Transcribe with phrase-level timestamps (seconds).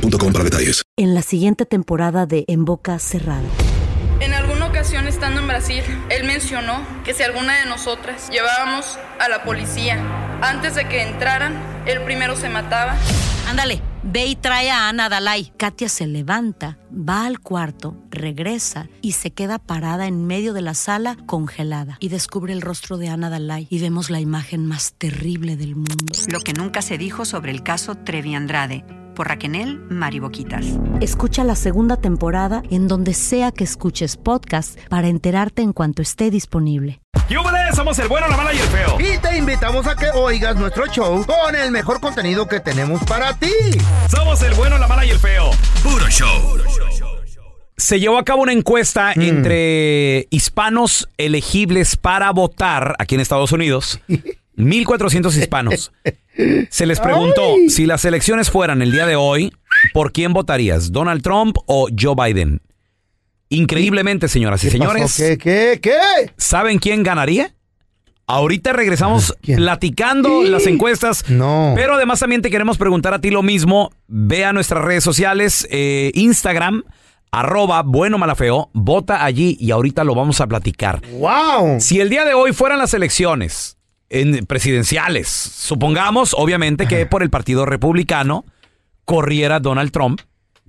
[0.00, 0.82] boostmobile.com para detalles.
[0.96, 3.48] En la siguiente temporada de En Boca Cerrada.
[4.20, 9.28] En alguna ocasión estando en Brasil, él mencionó que si alguna de nosotras llevábamos a
[9.28, 10.02] la policía
[10.42, 11.54] antes de que entraran,
[11.86, 12.96] él primero se mataba.
[13.48, 15.52] Ándale, ve y trae a Ana Dalai.
[15.56, 20.74] Katia se levanta, va al cuarto, regresa y se queda parada en medio de la
[20.74, 21.96] sala congelada.
[22.00, 26.12] Y descubre el rostro de Ana Dalai y vemos la imagen más terrible del mundo.
[26.26, 28.84] Lo que nunca se dijo sobre el caso Trevi Andrade
[29.18, 30.64] por Raquel Mariboquitas.
[31.00, 36.30] Escucha la segunda temporada en donde sea que escuches podcast para enterarte en cuanto esté
[36.30, 37.00] disponible.
[37.28, 37.74] ¡Yúbales!
[37.74, 38.96] Somos el bueno, la mala y el feo.
[39.00, 43.36] Y te invitamos a que oigas nuestro show con el mejor contenido que tenemos para
[43.36, 43.50] ti.
[44.08, 45.50] Somos el bueno, la mala y el feo.
[45.82, 46.56] Puro show.
[47.76, 49.20] Se llevó a cabo una encuesta Mm.
[49.22, 54.00] entre hispanos elegibles para votar aquí en Estados Unidos.
[54.58, 55.92] 1.400 hispanos.
[56.70, 57.70] Se les preguntó, Ay.
[57.70, 59.52] si las elecciones fueran el día de hoy,
[59.94, 60.92] ¿por quién votarías?
[60.92, 62.60] ¿Donald Trump o Joe Biden?
[63.48, 65.16] Increíblemente, señoras y ¿Qué señores?
[65.16, 66.32] ¿Qué, qué, qué?
[66.36, 67.54] ¿saben quién ganaría?
[68.26, 69.56] Ahorita regresamos ¿Quién?
[69.56, 71.24] platicando las encuestas.
[71.30, 71.72] No.
[71.74, 73.90] Pero además también te queremos preguntar a ti lo mismo.
[74.06, 76.84] Ve a nuestras redes sociales, eh, Instagram,
[77.30, 81.00] arroba bueno malafeo, vota allí y ahorita lo vamos a platicar.
[81.12, 81.80] ¡Wow!
[81.80, 83.77] Si el día de hoy fueran las elecciones
[84.10, 88.44] en presidenciales, supongamos obviamente que por el Partido Republicano
[89.04, 90.20] corriera Donald Trump,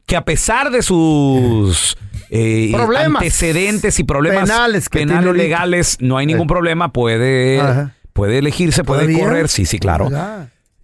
[0.06, 1.96] que a pesar de sus
[2.30, 7.96] eh, antecedentes y problemas Penales que penales legales, no hay ningún problema, puede, Ajá.
[8.14, 9.24] puede elegirse, puede ¿Todavía?
[9.24, 10.10] correr, sí, sí, claro.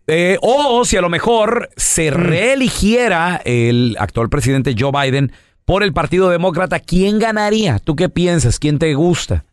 [0.08, 2.14] Eh, o si a lo mejor se Mm.
[2.14, 5.32] reeligiera el actual presidente Joe Biden
[5.66, 7.80] por el Partido Demócrata, ¿quién ganaría?
[7.80, 8.60] ¿Tú qué piensas?
[8.60, 9.44] ¿Quién te gusta?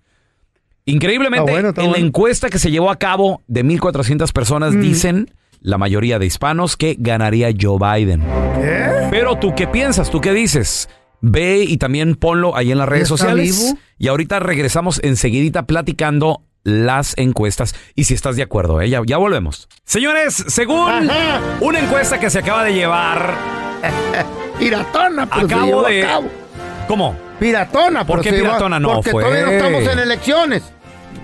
[0.84, 4.80] Increíblemente, bueno, en la encuesta que se llevó a cabo de 1.400 personas, Mm.
[4.80, 8.20] dicen la mayoría de hispanos que ganaría Joe Biden.
[8.60, 9.06] ¿Qué?
[9.10, 10.88] Pero tú qué piensas, tú qué dices.
[11.20, 13.60] Ve y también ponlo ahí en las redes ¿Ya está sociales.
[13.60, 13.78] vivo?
[13.98, 18.88] Y ahorita regresamos enseguidita platicando las encuestas y si estás de acuerdo, ¿eh?
[18.88, 19.68] ya, ya volvemos.
[19.84, 21.40] Señores, según Ajá.
[21.60, 23.34] una encuesta que se acaba de llevar
[24.58, 26.28] Piratona, pero Acabo de- a cabo.
[26.88, 27.16] ¿Cómo?
[27.42, 28.78] Piratona, ¿Por qué piratona?
[28.78, 30.62] No, Porque fue- todavía no estamos en elecciones.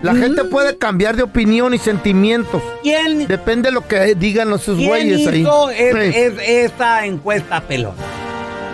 [0.02, 2.62] La gente puede cambiar de opinión y sentimientos.
[2.82, 5.40] ¿Quién, Depende de lo que digan los sus quién güeyes ahí.
[5.40, 6.18] hizo es- Sí.
[6.20, 7.94] es- esta encuesta pelón?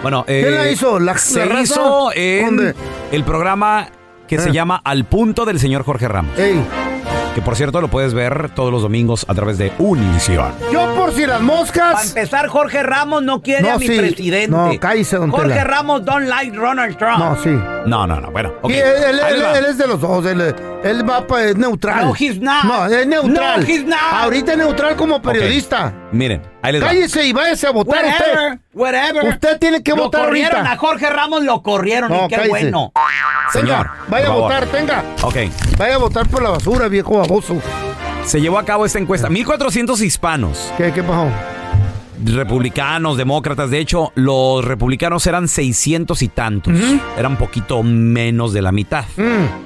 [0.02, 0.98] Bueno, ¿Quién eh, la hizo?
[0.98, 2.74] ¿La- se la hizo en ¿Dónde?
[3.12, 3.88] el programa
[4.28, 4.52] que se Eh.
[4.52, 6.38] llama Al Punto del señor Jorge Ramos.
[6.38, 6.60] Ey,
[7.34, 10.52] Que por cierto lo puedes ver todos los domingos a través de Univision.
[10.72, 12.08] yo por si las Para moscas.
[12.08, 13.96] empezar, Jorge Ramos no quiere No, a mi sí.
[13.98, 14.48] presidente.
[14.56, 15.64] No, cállese, don Jorge Tela.
[15.64, 17.18] Ramos don't like Donald Trump.
[17.18, 17.50] No, sí.
[17.86, 18.30] No, no, no.
[18.30, 18.70] Bueno, ok.
[18.70, 20.24] Sí, él es de los dos.
[20.26, 22.06] Él, él va pa- es neutral.
[22.06, 22.64] No, he's not.
[22.64, 23.60] No, es neutral.
[23.60, 23.98] No, he's not.
[24.12, 25.92] Ahorita es neutral como periodista.
[26.12, 26.86] Miren, ahí les va.
[26.88, 28.24] Cállese y váyase a votar usted.
[28.24, 28.58] Whatever,
[29.12, 29.28] whatever.
[29.34, 30.72] Usted tiene que lo votar corrieron, ahorita.
[30.72, 32.50] a Jorge Ramos lo corrieron No, y qué cállese.
[32.50, 32.92] bueno.
[33.52, 35.04] Señor, Tenga, vaya a votar, tenga.
[35.22, 35.36] Ok.
[35.78, 37.56] Vaya a votar por la basura, viejo baboso.
[38.24, 39.28] Se llevó a cabo esta encuesta.
[39.28, 41.28] 1.400 hispanos, ¿Qué, qué pasó?
[42.24, 43.70] republicanos, demócratas.
[43.70, 46.72] De hecho, los republicanos eran 600 y tantos.
[47.18, 49.04] Eran poquito menos de la mitad.
[49.16, 49.63] Mm,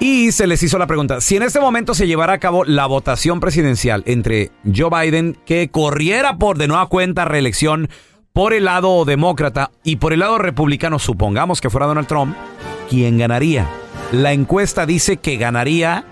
[0.00, 2.86] Y se les hizo la pregunta, si en este momento se llevara a cabo la
[2.86, 7.88] votación presidencial entre Joe Biden, que corriera por de nueva cuenta reelección
[8.32, 12.36] por el lado demócrata y por el lado republicano, supongamos que fuera Donald Trump,
[12.88, 13.68] ¿quién ganaría?
[14.12, 16.04] La encuesta dice que ganaría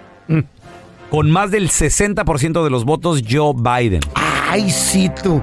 [1.11, 4.01] con más del 60% de los votos Joe Biden.
[4.49, 5.41] Ay, sí, tú.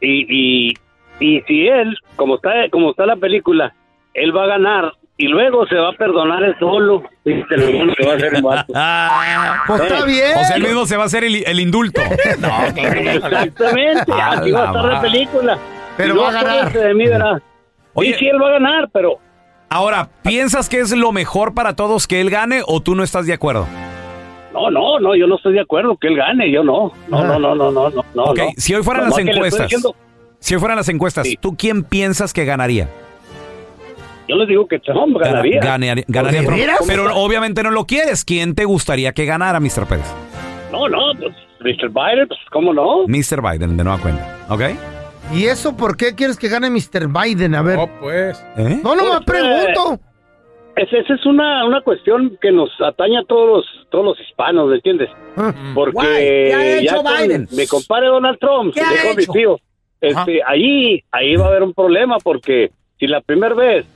[0.00, 0.74] Y, y,
[1.20, 3.74] y si él, como está como está la película,
[4.14, 7.02] él va a ganar y luego se va a perdonar él solo.
[7.24, 8.72] Y se lo- se va a hacer el vato.
[9.66, 10.32] Pues está bien.
[10.36, 12.00] O sea, él mismo se va a hacer el, el indulto.
[12.24, 15.10] Exactamente, A así va a la estar la madre.
[15.10, 15.58] película.
[15.96, 16.58] Pero Y va a ganar.
[16.58, 17.04] acuérdense de mí.
[17.94, 18.12] Oye.
[18.12, 19.18] Sí, sí, él va a ganar, pero
[19.68, 23.26] Ahora, ¿piensas que es lo mejor para todos que él gane o tú no estás
[23.26, 23.66] de acuerdo?
[24.52, 26.92] no, no, no, yo no estoy de acuerdo que él gane, yo no.
[27.08, 28.04] No, no, no, no, no, no.
[28.14, 28.44] no, ok, no.
[28.56, 29.94] si hoy fueran las que encuestas, diciendo-
[30.38, 31.36] si hoy fueran las encuestas, Sí.
[31.40, 32.88] ¿tú quién piensas que ganaría?
[34.28, 35.60] Yo les digo que Trump Gana- ganaría.
[35.60, 36.60] ganaría- ganaría ¿De Trump.
[36.86, 38.24] Pero obviamente no lo quieres.
[38.24, 39.86] ¿Quién te gustaría que ganara, Mr.
[39.88, 40.12] Pérez?
[40.72, 41.88] No, no, pues Mr.
[41.90, 43.06] Biden, pues cómo no.
[43.06, 43.40] Mr.
[43.40, 44.36] Biden, de nueva cuenta.
[44.48, 44.62] ¿Ok?
[45.34, 47.08] ¿Y eso por qué quieres que gane Mr.
[47.08, 47.54] Biden?
[47.54, 47.76] A ver.
[47.76, 48.44] No, pues.
[48.56, 48.80] ¿Eh?
[48.82, 50.00] No, no me Pues, pregunto.
[50.76, 54.68] Esa esa es una, una cuestión que nos atañe a todos los, todos los hispanos,
[54.68, 55.08] ¿me entiendes?
[55.36, 55.52] Ah.
[55.74, 57.48] Porque Guay, ¿qué ha ya con Biden?
[57.50, 59.58] mi compadre Donald Trump, ¿Qué que ha dijo mi tío,
[60.02, 63.86] este, ahí, ahí va a haber un problema porque si la primera vez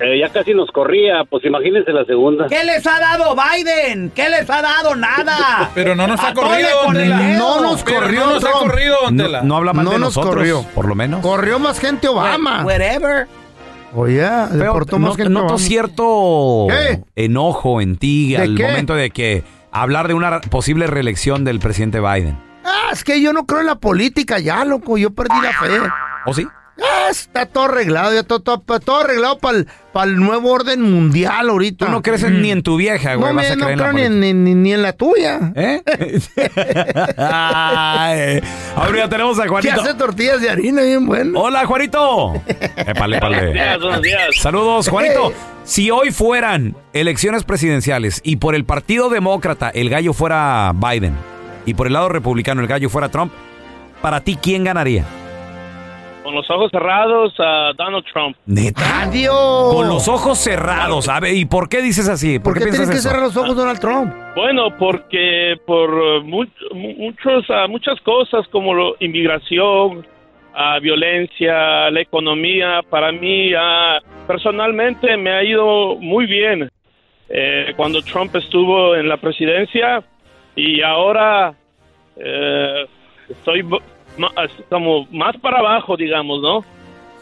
[0.00, 2.46] eh, ya casi nos corría, pues imagínense la segunda.
[2.48, 4.10] ¿Qué les ha dado Biden?
[4.14, 4.94] ¿Qué les ha dado?
[4.94, 5.70] Nada.
[5.74, 7.16] Pero no nos ha corrido, don Tela.
[7.36, 8.62] No nos Pero corrió no nos ha Trump.
[8.70, 9.42] corrido, don No, Tela.
[9.42, 10.62] no habla mal No de nos nosotros, corrió.
[10.74, 11.20] por lo menos.
[11.20, 12.64] Corrió más gente Obama.
[12.64, 13.26] Whatever.
[13.94, 15.58] Oye, Feo, deportó más no- gente noto Obama.
[15.58, 17.00] cierto ¿Qué?
[17.16, 18.62] enojo en ti ¿De al qué?
[18.64, 22.38] momento de que hablar de una posible reelección del presidente Biden.
[22.64, 24.98] Ah, es que yo no creo en la política ya, loco.
[24.98, 25.68] Yo perdí la fe.
[26.26, 26.46] ¿O sí?
[27.10, 29.64] Está todo arreglado, ya todo, todo, todo arreglado para
[30.10, 31.86] el nuevo orden mundial ahorita.
[31.86, 33.30] Tú no crees en- ni en tu vieja, güey.
[33.30, 35.52] No, vas me- a no creer creo ni, en- ni- ni en la tuya.
[35.56, 35.82] ¿Eh?
[37.16, 38.40] Ay,
[38.76, 39.80] ahora ya tenemos a Que Juanito.
[39.80, 41.40] hace tortillas de harina bien bueno.
[41.40, 42.34] Hola, Juanito.
[42.76, 43.78] Épale, épale.
[43.78, 44.28] buenos días.
[44.40, 45.32] Saludos, Juanito.
[45.64, 51.14] Si hoy fueran elecciones presidenciales y por el Partido Demócrata el gallo fuera Biden
[51.66, 53.32] y por el lado republicano el gallo fuera Trump,
[54.00, 55.04] para ti, ¿quién ganaría?
[56.28, 58.36] Con los ojos cerrados a Donald Trump.
[58.44, 58.82] Neta.
[59.04, 59.72] Adiós.
[59.74, 61.08] Con los ojos cerrados.
[61.08, 62.38] A ver, ¿y por qué dices así?
[62.38, 64.12] ¿Por ¿Por, qué qué tienes que cerrar los ojos, Donald Trump?
[64.36, 66.44] Bueno, porque por mu-
[66.74, 70.06] mu- muchos, ah, muchas cosas como lo- inmigración,
[70.54, 76.68] ah, violencia, la economía, para mí ah, personalmente me ha ido muy bien
[77.30, 80.02] eh, cuando Trump estuvo en la presidencia
[80.54, 81.54] y ahora
[82.18, 82.84] eh,
[83.30, 83.64] estoy
[84.68, 86.64] como más para abajo, digamos, ¿no?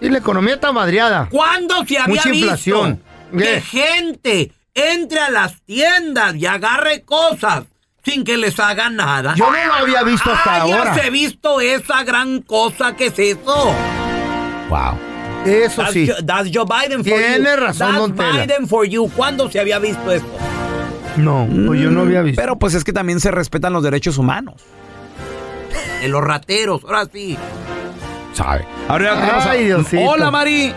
[0.01, 1.29] Sí, la economía está madreada.
[1.31, 3.03] ¿Cuándo se había Mucha inflación.
[3.33, 3.61] visto que ¿Qué?
[3.61, 7.65] gente entre a las tiendas y agarre cosas
[8.05, 9.35] sin que les haga nada?
[9.37, 10.95] Yo no lo había visto hasta ah, ahora.
[10.97, 13.75] ya se visto esa gran cosa que es eso.
[14.69, 14.99] Wow.
[15.47, 16.09] Eso That's, sí.
[16.09, 17.27] Jo- that's Joe Biden for you.
[17.27, 18.45] Tiene razón, That's don Tela.
[18.47, 19.09] Biden for you.
[19.15, 20.29] ¿Cuándo se había visto esto?
[21.17, 22.41] No, pues yo no había visto.
[22.41, 24.63] Pero pues es que también se respetan los derechos humanos.
[26.03, 27.37] En los rateros, ahora sí.
[28.33, 28.65] ¿Sabe?
[28.89, 30.03] Ahora ya tenemos a- Diosito.
[30.11, 30.73] Hola, Mari.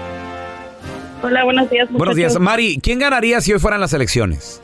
[1.21, 1.89] Hola, buenos días.
[1.91, 2.39] Buenos días.
[2.39, 4.61] Mari, ¿quién ganaría si hoy fueran las elecciones?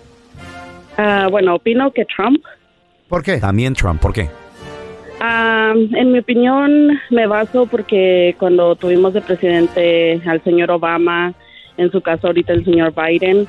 [0.97, 2.41] Ah, bueno, opino que Trump,
[3.09, 3.37] ¿Por qué?
[3.37, 4.01] También Trump.
[4.01, 4.29] ¿Por qué?
[5.19, 11.33] ah, en mi opinión, me baso porque cuando tuvimos de presidente al señor Obama,
[11.77, 13.47] en su caso ahorita el señor Biden,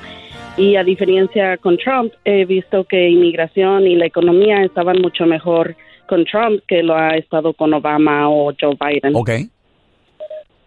[0.57, 5.75] y a diferencia con Trump, he visto que inmigración y la economía estaban mucho mejor
[6.07, 9.15] con Trump que lo ha estado con Obama o Joe Biden.
[9.15, 9.31] Ok.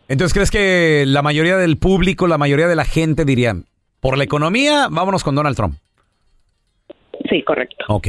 [0.07, 3.55] Entonces, ¿crees que la mayoría del público, la mayoría de la gente diría,
[3.99, 5.75] por la economía, vámonos con Donald Trump?
[7.29, 7.85] Sí, correcto.
[7.89, 8.07] Ok.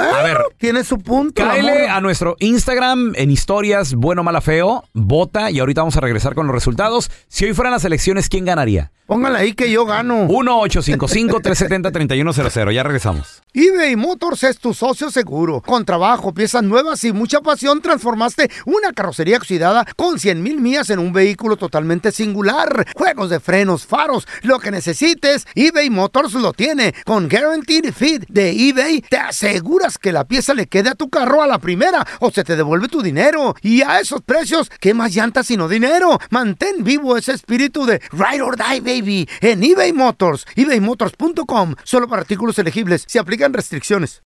[0.00, 1.42] A ver, Tiene su punto.
[1.42, 6.34] Cáele a nuestro Instagram en historias, bueno, mala, feo, vota y ahorita vamos a regresar
[6.34, 7.10] con los resultados.
[7.28, 8.92] Si hoy fueran las elecciones, ¿quién ganaría?
[9.06, 10.28] Póngale ahí que yo gano.
[10.28, 12.72] 1-855-370-3100.
[12.72, 13.42] Ya regresamos.
[13.52, 15.60] eBay Motors es tu socio seguro.
[15.60, 20.90] Con trabajo, piezas nuevas y mucha pasión, transformaste una carrocería oxidada con 100 mil millas
[20.90, 22.86] en un vehículo totalmente singular.
[22.94, 26.94] Juegos de frenos, faros, lo que necesites, eBay Motors lo tiene.
[27.04, 31.42] Con Guaranteed Fit de eBay, te aseguras que la pieza le quede a tu carro
[31.42, 33.54] a la primera o se te devuelve tu dinero.
[33.62, 36.18] Y a esos precios, ¿qué más llantas sino dinero?
[36.30, 40.46] Mantén vivo ese espíritu de Ride or Die, baby, en eBay Motors.
[40.56, 41.74] ebaymotors.com.
[41.84, 43.04] Solo para artículos elegibles.
[43.06, 44.22] Se aplican restricciones.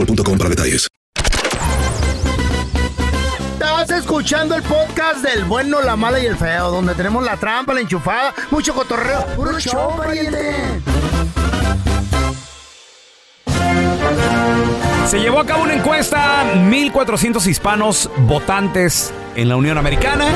[0.00, 0.88] boostmobile.com para detalles.
[3.54, 7.72] Estás escuchando el podcast del bueno, la mala y el feo, donde tenemos la trampa,
[7.72, 9.24] la enchufada, mucho cotorreo.
[9.36, 10.54] ¡Puro show, pariente!
[15.06, 20.26] Se llevó a cabo una encuesta, 1.400 hispanos votantes en la Unión Americana.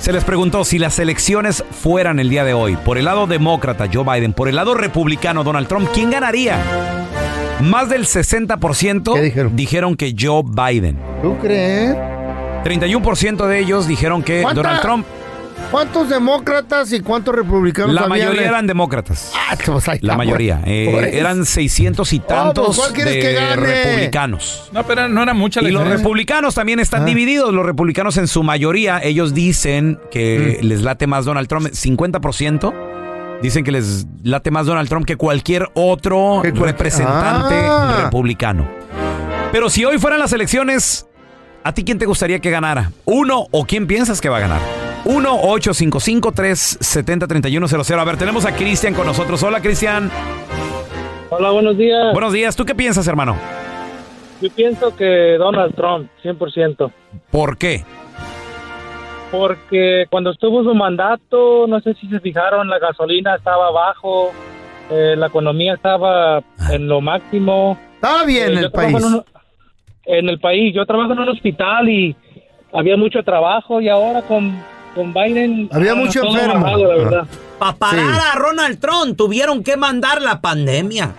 [0.00, 3.88] Se les preguntó si las elecciones fueran el día de hoy, por el lado demócrata
[3.92, 6.97] Joe Biden, por el lado republicano Donald Trump, ¿quién ganaría?
[7.60, 9.96] Más del 60% dijeron?
[9.96, 10.98] que Joe Biden.
[11.22, 11.96] ¿Tú crees?
[12.64, 15.06] 31% de ellos dijeron que ¿Cuánta- Donald Trump.
[15.72, 18.28] ¿Cuántos demócratas y cuántos republicanos La habían?
[18.28, 19.32] mayoría eran demócratas.
[19.34, 20.60] Ah, pues ahí La mayoría.
[20.62, 20.68] pues.
[20.72, 21.16] Eh, Por eso.
[21.18, 23.56] eran 600 y tantos ¿cuál quieres de que gane?
[23.56, 24.70] republicanos.
[24.72, 27.52] No, pero no era mucha la Y los republicanos también están divididos.
[27.52, 31.66] Los republicanos en su mayoría, ellos dicen que les late más Donald Trump.
[31.66, 32.72] 50%
[33.42, 38.00] dicen que les late más Donald Trump que cualquier otro Que cual- representante Ah.
[38.04, 38.66] republicano.
[39.52, 41.06] Pero si hoy fueran las elecciones,
[41.64, 42.90] ¿a ti quién te gustaría que ganara?
[43.04, 44.60] ¿Uno o quién piensas que va a ganar?
[45.04, 47.98] 1-855-370-3100.
[48.00, 49.42] A ver, tenemos a Cristian con nosotros.
[49.42, 50.10] Hola, Cristian.
[51.30, 52.12] Hola, buenos días.
[52.12, 52.56] Buenos días.
[52.56, 53.36] ¿Tú qué piensas, hermano?
[54.40, 56.92] Yo pienso que Donald Trump, 100%.
[57.30, 57.84] ¿Por qué?
[59.30, 64.32] Porque cuando estuvo su mandato, no sé si se fijaron, la gasolina estaba bajo,
[64.90, 67.78] eh, la economía estaba en lo máximo.
[67.96, 68.96] Estaba bien Eh, el país.
[68.96, 69.24] En, un-
[70.06, 70.74] en el país.
[70.74, 72.16] Yo trabajo en un hospital y
[72.72, 74.58] había mucho trabajo y ahora con,
[74.94, 75.68] con Biden...
[75.72, 76.64] Había ah, mucho enfermo.
[76.64, 77.26] bajado, la verdad.
[77.58, 81.12] Para parar a Ronald Trump tuvieron que mandar la pandemia.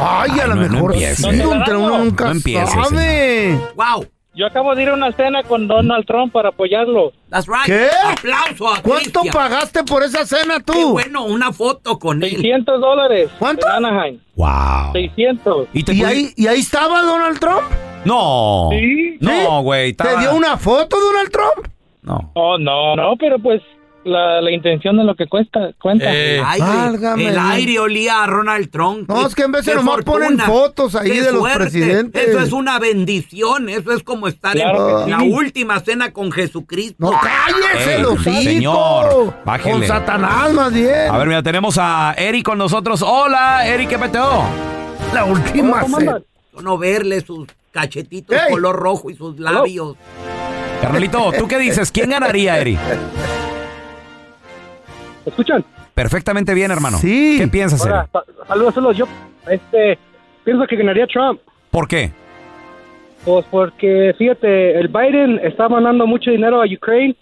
[0.00, 1.14] Ay, a lo no, no mejor empiece.
[1.16, 3.58] sí, entre uno nunca No empiece, sabe.
[3.76, 4.06] Wow.
[4.32, 7.12] Yo acabo de ir a una cena con Donald Trump para apoyarlo.
[7.30, 7.66] That's right.
[7.66, 7.88] ¿Qué?
[8.04, 10.92] Aplauso a ¿Cuánto pagaste por esa cena Qué tú?
[10.92, 12.30] bueno, una foto con él.
[12.30, 13.28] 600 dólares.
[13.40, 13.66] ¿Cuánto?
[13.66, 14.20] En Anaheim.
[14.36, 14.92] Wow.
[14.92, 15.68] 600.
[15.72, 17.62] ¿Y, te ¿Y pudi- ahí, ¿Y ahí estaba Donald Trump?
[18.04, 18.68] No.
[18.70, 19.18] Sí.
[19.20, 19.94] No, güey.
[19.94, 21.68] ¿Te dio una foto Donald Trump?
[22.02, 22.30] No.
[22.34, 23.60] Oh, no, no, pero pues
[24.04, 26.10] la, la intención de lo que cuesta, cuenta.
[26.12, 29.08] El aire, válgame el aire olía a Ronald Trump.
[29.08, 31.58] No, es que en vez de nomás ponen fotos ahí de los suerte.
[31.58, 32.28] presidentes.
[32.28, 33.68] Eso es una bendición.
[33.68, 35.30] Eso es como estar Claro en la sí.
[35.30, 36.96] última cena con Jesucristo.
[36.98, 38.30] No, cállese, Ey, hocico.
[38.42, 39.72] señor, bájele.
[39.78, 41.10] Con Satanás, más bien.
[41.10, 43.02] A ver, mira, tenemos a Eric con nosotros.
[43.02, 44.44] Hola, Eric, ¿qué peteo?
[45.12, 46.20] la última ¿Cómo cena.
[46.62, 48.50] No verle sus cachetitos Ey.
[48.52, 49.96] color rojo y sus labios.
[50.80, 51.90] Carnalito, ¿tú qué dices?
[51.92, 52.78] ¿Quién ganaría, Eric?
[55.26, 55.64] ¿Escuchan?
[55.94, 56.98] Perfectamente bien, hermano.
[56.98, 57.36] Sí.
[57.38, 58.10] ¿Qué piensas, Ahora, Eric?
[58.12, 58.96] sa- saludos, saludos.
[58.96, 59.06] Yo
[59.48, 59.98] este,
[60.44, 61.40] pienso que ganaría Trump.
[61.70, 62.10] ¿Por qué?
[63.24, 67.14] Pues porque, fíjate, el Biden está mandando mucho dinero a Ukraine.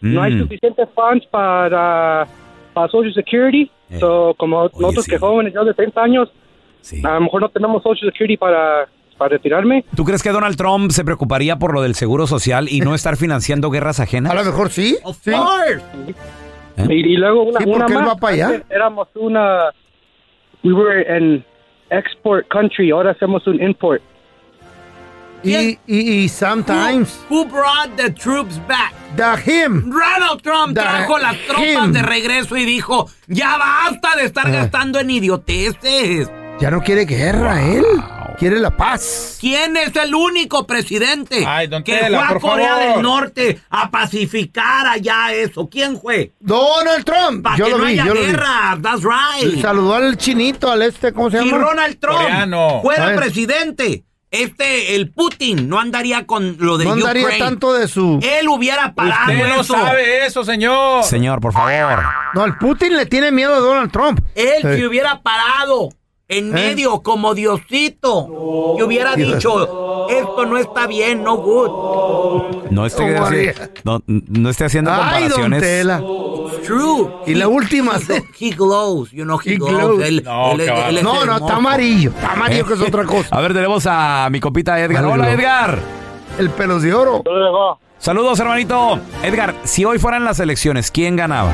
[0.00, 0.40] No hay Mm.
[0.42, 2.26] suficientes funds para,
[2.74, 3.70] para Social Security.
[3.90, 3.98] Eh.
[4.00, 5.10] So, como nosotros sí.
[5.12, 6.28] que jóvenes ya de 30 años,
[6.80, 7.00] Sí.
[7.04, 9.84] a lo mejor no tenemos Social Security para, para retirarme.
[9.96, 13.16] ¿Tú crees que Donald Trump se preocuparía por lo del seguro social y no estar
[13.16, 14.32] financiando guerras ajenas?
[14.32, 14.96] A lo mejor sí.
[16.78, 16.86] ¿Eh?
[16.88, 18.08] Y, y luego una, Sí, una él más.
[18.08, 18.62] va para allá.
[18.70, 19.70] Éramos una...
[20.64, 21.44] We were an
[21.90, 22.90] export country.
[22.90, 24.02] Ahora hacemos un import.
[25.44, 27.24] Y, y, y sometimes.
[27.30, 28.92] Who brought the troops back?
[29.16, 29.88] The him.
[29.88, 31.92] Donald Trump The trajo las tropas him.
[31.92, 34.50] de regreso y dijo, ya basta de estar Ah.
[34.50, 36.28] gastando en idioteces.
[36.60, 37.84] Ya no quiere guerra, él.
[38.38, 39.36] Quiere la paz.
[39.40, 42.92] ¿Quién es el único presidente don que Tela, fue a por Corea favor.
[42.94, 45.68] del Norte a pacificar allá eso?
[45.68, 46.32] ¿Quién fue?
[46.38, 47.42] Donald Trump.
[47.42, 48.26] Para yo que lo no vi, haya yo lo vi.
[48.26, 48.78] guerra.
[48.80, 49.60] That's right.
[49.60, 51.64] Saludó al chinito, al este, ¿cómo se Si llama?
[51.64, 52.80] Ronald Trump Coreano.
[52.82, 57.44] fuera presidente, este, el Putin, no andaría con lo de No andaría Ukraine.
[57.44, 58.20] tanto de su...
[58.22, 59.74] Él hubiera parado Usted no eso.
[59.74, 61.02] sabe eso, señor.
[61.02, 62.04] Señor, por favor.
[62.34, 64.20] No, el Putin le tiene miedo a Donald Trump.
[64.36, 64.76] Él Sí.
[64.80, 65.88] se hubiera parado
[66.30, 72.70] en medio como Diosito y hubiera dicho, esto no está bien, no good.
[72.70, 73.70] No esté, ¿Cómo así- haría?
[73.84, 75.62] no, no esté haciendo Ay, don comparaciones.
[75.62, 76.02] Tela.
[76.02, 77.08] It's true.
[77.26, 77.92] Y la última...
[78.38, 79.72] He glows, you know, he, He glows.
[79.96, 80.02] glows.
[80.04, 82.10] Él- No, él- él No, no, está amarillo.
[82.10, 83.28] Está amarillo, que es otra cosa.
[83.34, 85.04] A ver, tenemos a mi compita Edgar.
[85.06, 85.32] Hola.
[85.32, 85.78] Edgar.
[86.38, 87.22] El pelos de oro.
[87.98, 89.00] Saludos, hermanito.
[89.22, 91.52] Edgar, si hoy fueran las elecciones, ¿quién ganaba?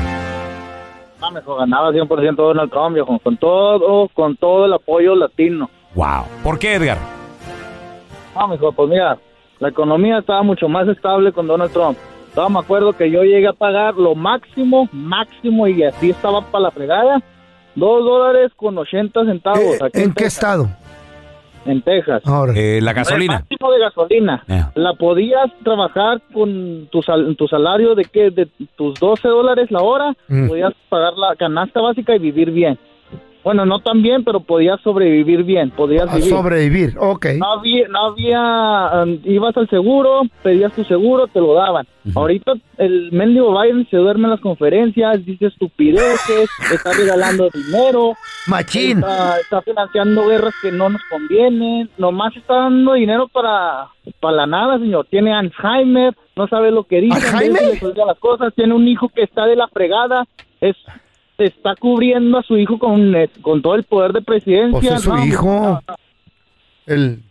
[1.25, 5.71] Ah, mejor ganaba 100% Donald Trump, viejo, con todo, con todo el apoyo latino.
[5.95, 6.25] Wow.
[6.43, 6.99] ¿Por qué, Edgar?
[8.35, 9.17] Ah, mejor, pues mira,
[9.57, 11.97] la economía estaba mucho más estable con Donald Trump.
[12.35, 16.65] Todavía me acuerdo que yo llegué a pagar lo máximo, máximo, y así estaba para
[16.65, 17.19] la fregada,
[17.73, 19.59] dos dólares con 80 centavos.
[19.59, 20.67] Eh, aquí ¿En qué estado?
[21.65, 22.21] En Texas.
[22.25, 22.53] Ahora.
[22.55, 23.33] Eh, la El gasolina.
[23.39, 24.43] máximo de gasolina.
[24.47, 24.71] Yeah.
[24.75, 29.81] La podías trabajar con tu, sal- tu salario de que de tus 12 dólares la
[29.81, 30.47] hora, Mm.
[30.47, 32.77] podías pagar la canasta básica y vivir bien.
[33.45, 36.29] Bueno, no tan bien, pero podías sobrevivir bien, podías vivir.
[36.31, 36.95] sobrevivir.
[36.97, 37.27] Ok.
[37.37, 41.85] No había, no había, um, ibas al seguro, pedías tu seguro, te lo daban.
[42.15, 48.13] Ahorita el mendigo Biden se duerme en las conferencias, dice estupideces, está regalando dinero,
[48.47, 48.97] Machín.
[48.97, 54.47] está, está financiando guerras que no nos convienen, nomás está dando dinero para, para la
[54.47, 55.05] nada, señor.
[55.11, 57.21] Tiene Alzheimer, no sabe lo que dice,
[57.95, 60.25] las cosas, tiene un hijo que está de la fregada,
[60.61, 60.75] es
[61.37, 64.79] está cubriendo a su hijo con, eh, con todo el poder de presidencia.
[64.79, 65.45] Pues es su No, hijo.
[65.47, 65.95] no, no.
[66.85, 67.23] El,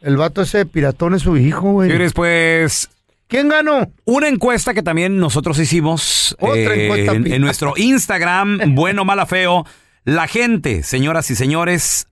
[0.00, 1.88] el vato ese piratón es su hijo, güey.
[1.88, 2.90] Señores, pues
[3.28, 3.88] ¿Quién ganó?
[4.04, 9.64] una encuesta que también nosotros hicimos Otra eh, encuesta, en, nuestro Instagram, bueno, mala, feo.
[10.04, 12.08] La gente, señoras y señores,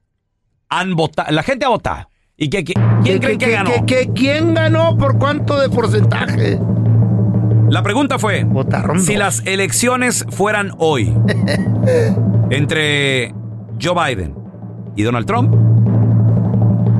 [0.69, 1.31] han votado.
[1.33, 2.09] La gente ha votado.
[2.37, 3.71] ¿Y qué, qué- quién ¿Qué- creen qué- que qué- ganó?
[3.71, 4.97] qué- qué- ¿Quién ganó?
[4.97, 6.59] ¿Por cuánto de porcentaje?
[7.71, 9.19] La pregunta fue: Votaron si dos.
[9.19, 11.15] las elecciones fueran hoy
[12.51, 13.33] entre
[13.81, 14.35] Joe Biden
[14.97, 15.55] y Donald Trump,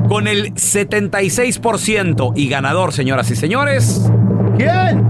[0.07, 4.09] con el 76% y ganador, señoras y señores,
[4.57, 5.05] ¿Quién?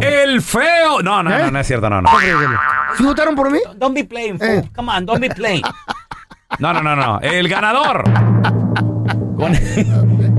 [0.00, 1.02] el feo.
[1.02, 1.38] No, no, ¿Eh?
[1.40, 2.08] no, no es cierto, no, no.
[2.96, 3.58] ¿Sí votaron por mí?
[3.76, 4.48] Don't be playing, fool.
[4.48, 4.70] Eh.
[4.74, 5.62] Come on, don't be playing.
[6.60, 7.18] No, no, no, no.
[7.20, 8.04] El ganador
[9.36, 9.52] con,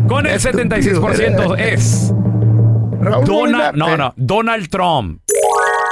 [0.08, 2.14] con el 76% es
[3.06, 5.22] Raúl Donald, no, no, Donald Trump.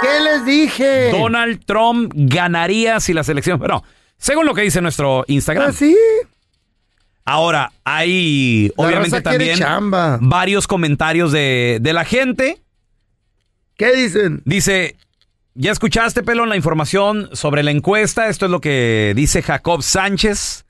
[0.02, 1.12] ¿Qué les dije?
[1.12, 3.60] Donald Trump ganaría si las elecciones.
[3.60, 3.84] Bueno,
[4.18, 5.70] según lo que dice nuestro Instagram.
[5.70, 5.96] Ah, sí.
[7.26, 9.60] Ahora, hay La obviamente también
[10.22, 12.60] varios comentarios de, de la gente.
[13.78, 14.42] ¿Qué dicen?
[14.46, 14.98] Dice,
[15.56, 18.28] ¿ya escuchaste, Pelón, la información sobre la encuesta?
[18.28, 20.63] Esto es lo que dice Jacob Sánchez.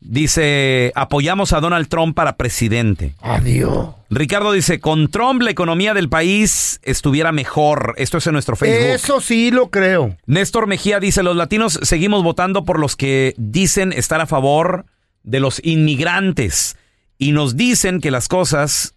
[0.00, 3.14] Dice, apoyamos a Donald Trump para presidente.
[3.20, 3.88] Adiós.
[4.10, 7.94] Ricardo dice, con Trump la economía del país estuviera mejor.
[7.98, 8.94] Esto es en nuestro Facebook.
[8.94, 10.16] Eso sí lo creo.
[10.26, 14.86] Néstor Mejía dice, los latinos seguimos votando por los que dicen estar a favor
[15.24, 16.76] de los inmigrantes
[17.18, 18.94] y nos dicen que las cosas,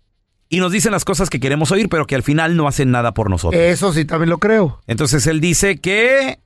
[0.50, 3.14] y nos dicen las cosas que queremos oír, pero que al final no hacen nada
[3.14, 3.62] por nosotros.
[3.62, 4.80] Eso sí también lo creo.
[4.86, 6.40] Entonces él dice que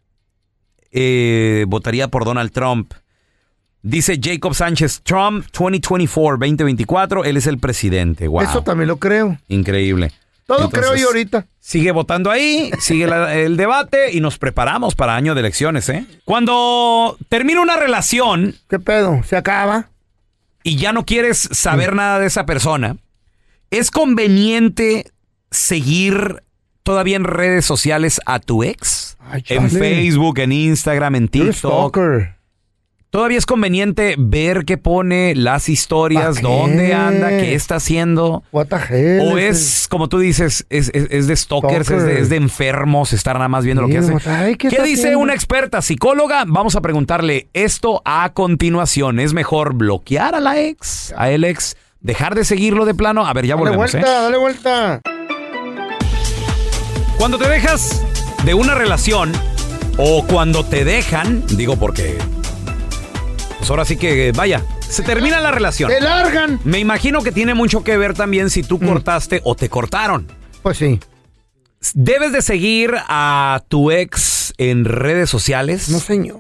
[0.91, 2.93] eh, votaría por Donald Trump.
[3.87, 8.27] Dice Jacob Sánchez, Trump 2024-2024, él es el presidente.
[8.27, 8.41] Wow.
[8.41, 9.37] Eso también lo creo.
[9.47, 10.11] Increíble.
[10.47, 11.45] Todo Entonces, creo yo ahorita.
[11.59, 16.05] Sigue votando ahí, sigue la- el debate y nos preparamos para año de elecciones, ¿eh?
[16.23, 19.21] Cuando termina una relación ¿Qué pedo?
[19.23, 19.89] ¿Se acaba?
[20.63, 22.97] y ya no quieres saber nada de esa persona,
[23.71, 25.11] ¿es conveniente
[25.51, 26.41] seguir
[26.83, 29.17] todavía en redes sociales a tu ex?
[29.19, 29.69] Ay, En.
[29.69, 31.97] Facebook, en Instagram, en TikTok.
[33.15, 38.43] ¿Todavía es conveniente ver qué pone, las historias, dónde anda, qué está haciendo?
[38.51, 39.21] What the hell?
[39.31, 42.17] O Ese- es, como tú dices, es, es- es de stalkers, es de, Stalker.
[42.17, 44.09] es de enfermos, estar nada más viendo lo que hace.
[44.09, 45.19] nomás, ay, ¿qué ¿Qué, está dice haciendo?
[45.19, 46.43] una experta psicóloga?
[46.45, 49.21] Vamos a preguntarle esto a continuación.
[49.21, 53.25] ¿Es mejor bloquear a la ex, a el ex, dejar de seguirlo de plano?
[53.25, 54.21] A ver, ya Dale volvemos, vuelta, ¿eh?
[54.23, 55.01] dale vuelta.
[57.17, 58.03] Cuando te dejas
[58.43, 59.31] de una relación
[59.97, 62.17] o cuando te dejan, digo porque
[63.65, 65.89] pues ahora sí que, vaya, se termina la relación.
[65.89, 66.59] ¡Se largan!
[66.65, 70.27] Me imagino que tiene mucho que ver también si tú cortaste o te cortaron.
[70.61, 70.99] Pues sí.
[71.95, 75.89] ¿Debes de seguir a tu ex en redes sociales?
[75.89, 76.37] No, señor.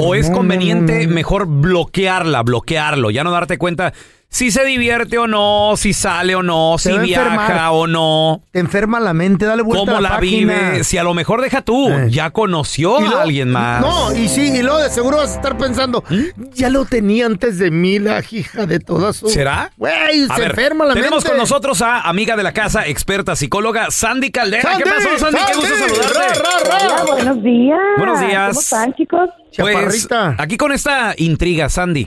[0.00, 1.14] ¿O es No, conveniente no, no.
[1.14, 3.10] mejor bloquearla, bloquearlo?
[3.10, 3.94] Ya no darte cuenta
[4.28, 7.68] si se divierte o no, si sale o no, Se si va a viaja enfermar.
[7.72, 8.42] o no.
[8.50, 10.52] Te enferma la mente, dale vuelta ¿Cómo a la, la página.
[10.72, 10.84] vive?
[10.84, 13.80] Si a lo mejor deja tú, ya conoció Y a alguien más.
[13.80, 13.84] ¿Mm?
[13.84, 16.04] No, y sí, y luego de seguro vas a estar pensando,
[16.52, 19.32] ya lo tenía antes de mí, la hija de todas sus.
[19.32, 19.70] ¿Será?
[19.76, 21.28] Güey, A se ver, enferma la tenemos mente.
[21.30, 24.62] con nosotros a amiga de la casa, experta psicóloga, Sandy Caldera.
[24.62, 25.38] Sandy, ¿Qué pasó, Sandy?
[25.46, 26.18] Qué gusto Sandy, saludarte.
[26.40, 27.02] ra, ra, ra.
[27.02, 27.78] Hola, buenos días.
[27.96, 28.48] Buenos días.
[28.48, 29.30] ¿Cómo están, chicos?
[29.56, 32.06] Pues, aquí con esta intriga, Sandy,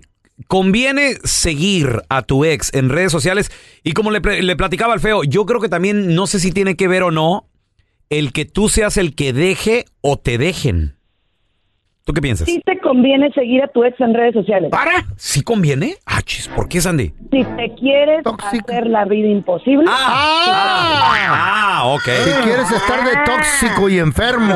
[0.49, 3.51] conviene seguir a tu ex en redes sociales
[3.83, 6.87] y como le, platicaba al feo, yo creo que también no sé si tiene que
[6.87, 7.45] ver o no
[8.09, 10.95] el que tú seas el que deje o te dejen.
[12.03, 12.47] ¿Tú qué piensas?
[12.47, 14.71] Sí te conviene seguir a tu ex en redes sociales.
[14.71, 15.05] ¿Para?
[15.17, 15.97] ¿Sí conviene?
[16.07, 17.13] Ah, chis, ¿por qué, Sandy?
[17.31, 19.85] Si te quieres hacer la vida imposible.
[19.87, 22.01] Ah, ok.
[22.01, 24.55] Si quieres estar de tóxico y enfermo,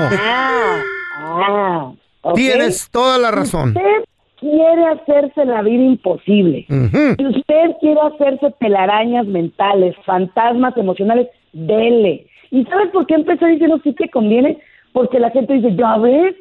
[1.20, 2.34] Ah, ok.
[2.34, 3.76] tienes toda la razón.
[3.78, 4.03] Usted
[4.44, 12.28] quiere hacerse la vida imposible, si usted quiere hacerse telarañas mentales, fantasmas emocionales, dele.
[12.52, 14.60] ¿Y sabes por qué empecé diciendo sí te conviene?
[14.92, 16.36] Porque la gente dice, ya ves,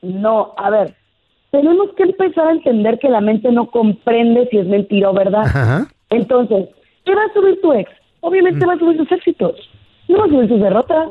[0.00, 0.94] no, a ver,
[1.52, 5.42] tenemos que empezar a entender que la mente no comprende si es mentira o verdad.
[5.44, 5.86] Ajá.
[6.10, 6.68] Entonces,
[7.04, 7.90] ¿qué va a subir tu ex?
[8.20, 9.56] Obviamente va a subir sus éxitos.
[10.08, 11.10] No va a subir sus derrotas.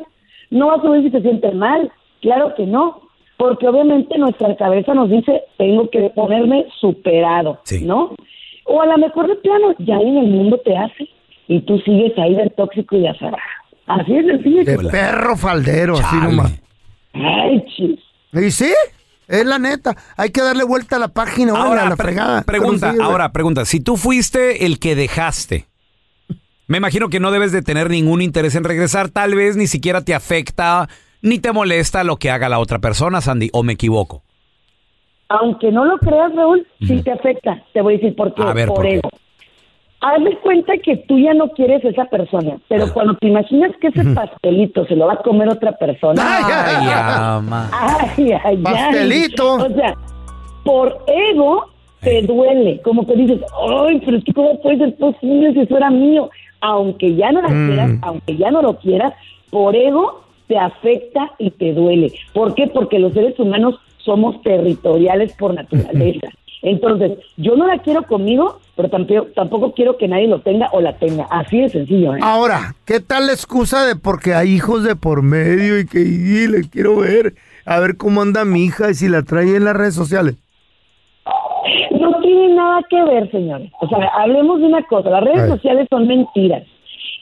[0.50, 1.92] No va a subir si se siente mal.
[2.22, 3.02] Claro que no.
[3.42, 8.14] Porque obviamente nuestra cabeza nos dice, tengo que ponerme superado, ¿no?
[8.66, 11.10] O a lo mejor de plano, ya en el mundo te hace.
[11.48, 13.36] Y tú sigues ahí del tóxico y de azar.
[13.88, 14.64] Así es sencillo.
[14.64, 16.62] De perro faldero, así nomás.
[17.14, 18.00] Ay, chis.
[18.32, 18.72] ¿Y sí?
[19.28, 19.96] Es la neta.
[20.18, 22.44] Hay que darle vuelta a la página, órale, a la pre- fregada.
[22.44, 23.66] pregunta, ahora, pregunta.
[23.66, 25.66] Si tú fuiste el que dejaste,
[26.68, 29.10] me imagino que no debes de tener ningún interés en regresar.
[29.10, 30.88] Tal vez ni siquiera te afecta
[31.22, 34.22] ni te molesta lo que haga la otra persona, Sandy, o me equivoco.
[35.30, 37.64] Aunque no lo creas, Raúl, sí te afecta.
[37.74, 38.42] Te voy a decir por qué.
[38.44, 38.96] A ver, por ¿por qué?
[38.96, 39.10] ego.
[40.02, 43.72] Haz de cuenta que tú ya no quieres a esa persona, pero cuando te imaginas
[43.80, 46.22] que ese pastelito se lo va a comer otra persona.
[46.26, 46.88] Ay,
[47.38, 47.70] ama.
[47.72, 48.58] Ay, ay, ay.
[48.58, 49.54] Pastelito.
[49.56, 49.96] O sea,
[50.66, 51.68] por ego
[52.02, 52.82] te duele.
[52.84, 53.40] Como que dices,
[53.88, 56.30] ay, pero es que cómo puede ser posible si eso era mío.
[56.62, 57.68] Aunque ya no la Mm.
[57.68, 59.14] quieras, aunque ya no lo quieras,
[59.52, 62.12] por ego te afecta y te duele.
[62.34, 62.68] ¿Por qué?
[62.68, 66.28] Porque los seres humanos somos territoriales por naturaleza.
[66.62, 70.82] Entonces, yo no la quiero conmigo, pero tampoco, tampoco quiero que nadie lo tenga o
[70.82, 71.26] la tenga.
[71.32, 72.20] Así de sencillo, ¿eh?
[72.22, 76.48] Ahora, ¿qué tal la excusa de porque hay hijos de por medio y que y
[76.48, 77.36] le quiero ver?
[77.66, 80.36] A ver cómo anda mi hija y si la trae en las redes sociales.
[81.92, 83.72] No tiene nada que ver, señores.
[83.80, 85.10] O sea, hablemos de una cosa.
[85.12, 86.64] Las redes sociales son mentiras.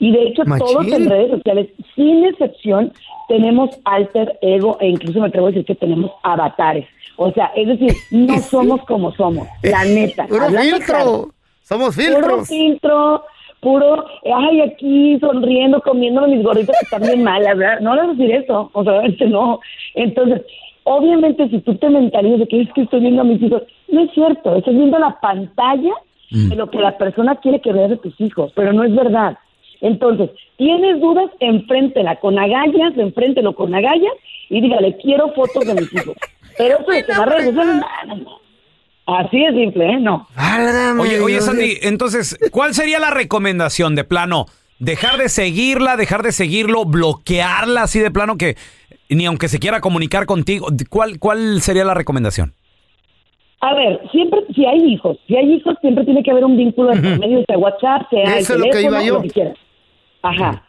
[0.00, 0.66] Y de hecho, Machín.
[0.66, 2.92] todos en redes sociales, sin excepción,
[3.28, 6.86] tenemos alter ego e incluso me atrevo a decir que tenemos avatares.
[7.16, 9.46] O sea, es decir, no somos como somos.
[9.62, 10.26] La neta.
[10.26, 10.78] Puro filtro.
[10.86, 11.28] claro.
[11.62, 12.48] Somos Puro filtros.
[12.48, 13.24] filtro,
[13.60, 17.80] puro, ay, aquí sonriendo, comiéndome mis gorditas que están bien malas, ¿verdad?
[17.80, 19.60] No le vas a decir eso, o sea, obviamente no.
[19.94, 20.42] Entonces,
[20.84, 24.00] obviamente, si tú te mentalizas de que es que estoy viendo a mis hijos, no
[24.00, 25.92] es cierto, estás viendo la pantalla
[26.30, 29.36] de lo que la persona quiere que veas de tus hijos, pero no es verdad.
[29.80, 34.12] Entonces, tienes dudas, enfréntela con agallas, enfréntelo con agallas
[34.48, 36.14] y dígale, quiero fotos de mis hijos.
[36.58, 37.84] Pero eso de que las redes sociales.
[39.06, 39.98] Así de simple, ¿eh?
[39.98, 40.26] No.
[41.00, 44.46] Oye, oye, Sandy, entonces, ¿cuál sería la recomendación de plano?
[44.78, 48.56] ¿Dejar de seguirla, dejar de seguirlo, bloquearla así de plano que
[49.08, 50.68] ni aunque se quiera comunicar contigo?
[50.88, 52.54] ¿Cuál, cuál sería la recomendación?
[53.62, 56.92] A ver, siempre, si hay hijos, si hay hijos, siempre tiene que haber un vínculo
[56.92, 59.14] entre medio, sea WhatsApp, sea Eso el es lo que iba yo.
[59.14, 59.54] lo que
[60.22, 60.62] Ajá.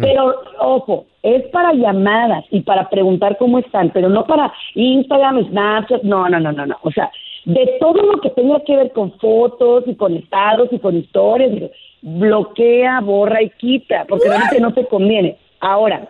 [0.00, 6.02] Pero, ojo, es para llamadas y para preguntar cómo están, pero no para Instagram, Snapchat,
[6.02, 6.76] no, no, no, no, no.
[6.82, 7.10] O sea,
[7.44, 11.70] de todo lo que tenga que ver con fotos y con estados y con historias,
[12.02, 15.36] bloquea, borra y quita, porque realmente no te conviene.
[15.60, 16.08] Ahora,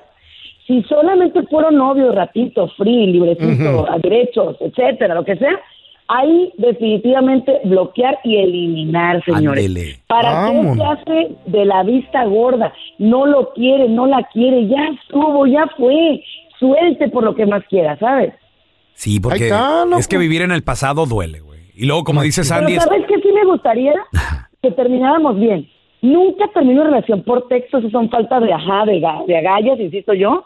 [0.67, 3.87] si solamente fueron novios, ratito, free, librecito, Ujú.
[3.89, 5.61] a derechos, etcétera, lo que sea,
[6.09, 10.01] ahí definitivamente bloquear y eliminar, señores.
[10.07, 12.73] ¿Para qué se hace de la vista gorda?
[12.99, 16.23] No lo quiere, no la quiere, ya estuvo, ya fue.
[16.59, 18.35] Suelte por lo que más quiera, ¿sabes?
[18.95, 21.61] Sí, porque está, es que vivir en el pasado duele, güey.
[21.77, 23.95] Y luego, como dice Sandy, Pero es- ¿sabes qué sí me gustaría?
[24.61, 25.69] Que termináramos bien.
[26.03, 30.15] Nunca termino una relación por texto, eso son falta de ajá, de, de agallas, insisto
[30.15, 30.45] yo.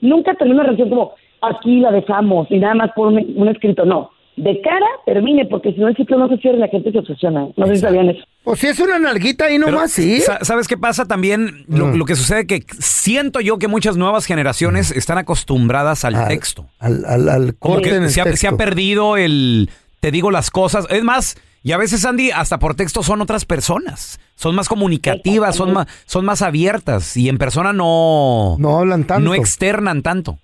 [0.00, 3.84] Nunca termino una relación como aquí la dejamos y nada más por un, un escrito,
[3.84, 4.10] no.
[4.36, 6.98] De cara termine, porque si no el ciclo no se cierra y la gente se
[6.98, 7.48] obsesiona.
[7.56, 8.24] No sé si sabían eso.
[8.44, 10.20] O si es una nalguita ahí nomás, sí.
[10.20, 11.64] Sa- ¿Sabes qué pasa también?
[11.68, 16.66] Lo, lo que sucede que siento yo que muchas nuevas generaciones están acostumbradas al, texto.
[16.78, 20.50] Al, al, al corte en el se, ha, se ha perdido el te digo las
[20.50, 20.86] cosas.
[20.90, 24.18] Es más, y a veces, Andy, hasta por texto son otras personas.
[24.34, 27.16] Son más comunicativas, son más, son más abiertas.
[27.16, 28.56] Y en persona no.
[28.58, 29.22] No hablan tanto.
[29.24, 30.38] No externan tanto.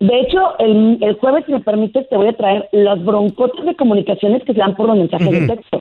[0.00, 3.74] De hecho, el, el jueves, si me permites, te voy a traer las broncotas de
[3.76, 5.80] comunicaciones que se dan por los mensajes de texto.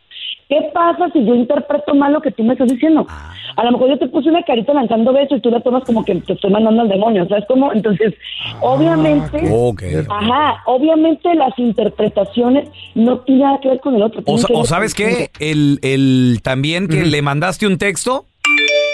[0.49, 3.08] ¿Qué pasa si yo interpreto mal lo que tú me estás diciendo?
[3.56, 6.06] A lo mejor yo te puse una carita lanzando besos y tú la tomas como
[6.06, 7.71] que te estoy mandando al demonio, ¿sabes cómo?
[7.73, 8.13] Entonces,
[8.62, 9.84] obviamente, Ok.
[10.10, 14.21] ajá, obviamente las interpretaciones no tienen nada que ver con el otro.
[14.26, 18.26] O, o sabes qué, el, el también que le mandaste un texto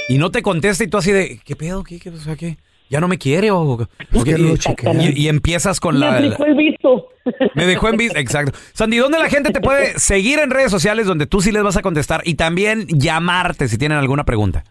[0.08, 1.84] y no te contesta y tú así de, ¿qué pedo?
[1.84, 2.58] ¿Qué, qué, o sea, qué?
[2.90, 3.52] ¿Ya no me quiere?
[3.52, 3.78] O,
[4.12, 4.94] y, chequea.
[4.94, 6.16] y- y empiezas con Me la...
[6.18, 7.08] aplicó el visto.
[7.54, 8.58] Me dejó en visto, exacto.
[8.74, 11.78] Sandy, ¿dónde la gente te puede seguir en redes sociales donde tú sí les vas
[11.78, 14.64] a contestar y también llamarte si tienen alguna pregunta?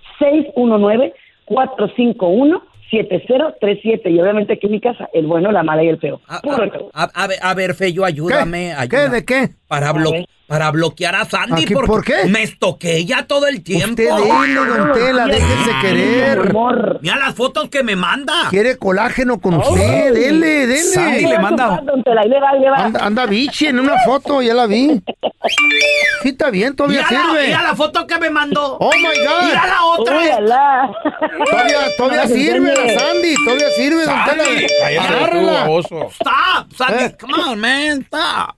[2.91, 4.11] 619-451-7037.
[4.11, 6.21] Y obviamente aquí en mi casa, el bueno, la mala y el feo.
[6.43, 6.91] Puro show.
[6.93, 8.75] A, a ver, a ver, Feyo, ayúdame.
[8.89, 9.09] ¿Qué?
[9.09, 9.51] ¿De qué?
[9.75, 11.65] Para, blo- para bloquear a Sandy.
[11.65, 12.25] ¿A qué- porque por qué?
[12.29, 14.03] Me estoqué ya todo el tiempo.
[14.03, 16.55] Usted dile, don Tela, déjese querer.
[17.01, 18.49] Mira las fotos que me manda.
[18.51, 20.83] Quiere colágeno con usted, dele, dele.
[20.83, 21.81] Sandy le manda...
[22.77, 25.03] Anda, anda bichi en una foto, ya la vi.
[26.23, 27.47] Sí, está bien, todavía Mira la, sirve.
[27.49, 28.79] mira la foto que me mandó.
[28.81, 29.45] Oh my God.
[29.47, 30.15] Mira la otra.
[31.51, 32.99] Todavía, todavía No, sirve la.
[33.01, 34.45] Sandy, todavía sirve, don Tela.
[34.87, 35.67] Agárrala.
[35.83, 37.05] Stop, Sandy.
[37.05, 37.17] Eh.
[37.21, 38.03] Come on, man.
[38.07, 38.57] Stop.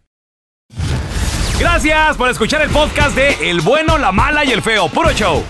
[1.59, 4.89] Gracias por escuchar el podcast de El Bueno, la Mala y el Feo.
[4.89, 5.43] Puro show.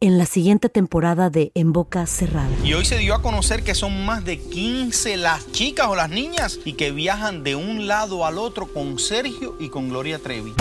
[0.00, 2.50] En la siguiente temporada de En Boca Cerrada.
[2.64, 6.10] Y hoy se dio a conocer que son más de 15 las chicas o las
[6.10, 10.52] niñas y que viajan de un lado al otro con Sergio y con Gloria Trevi.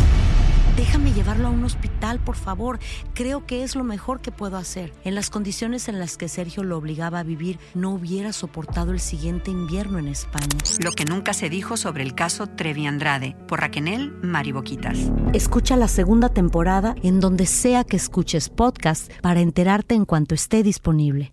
[0.75, 2.79] Déjame llevarlo a un hospital, por favor.
[3.13, 4.91] Creo que es lo mejor que puedo hacer.
[5.03, 8.99] En las condiciones en las que Sergio lo obligaba a vivir, no hubiera soportado el
[8.99, 10.47] siguiente invierno en España.
[10.83, 14.97] Lo que nunca se dijo sobre el caso Trevi Andrade por Raquel Mariboquitas.
[15.33, 20.63] Escucha la segunda temporada en donde sea que escuches podcast para enterarte en cuanto esté
[20.63, 21.32] disponible.